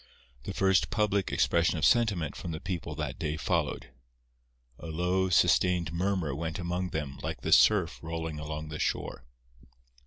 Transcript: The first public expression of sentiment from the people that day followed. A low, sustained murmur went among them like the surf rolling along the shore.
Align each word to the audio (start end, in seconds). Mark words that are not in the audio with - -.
The 0.45 0.53
first 0.55 0.89
public 0.89 1.31
expression 1.31 1.77
of 1.77 1.85
sentiment 1.85 2.35
from 2.35 2.49
the 2.49 2.59
people 2.59 2.95
that 2.95 3.19
day 3.19 3.37
followed. 3.37 3.91
A 4.79 4.87
low, 4.87 5.29
sustained 5.29 5.93
murmur 5.93 6.33
went 6.33 6.57
among 6.57 6.89
them 6.89 7.19
like 7.21 7.41
the 7.41 7.51
surf 7.51 7.99
rolling 8.01 8.39
along 8.39 8.69
the 8.69 8.79
shore. 8.79 9.25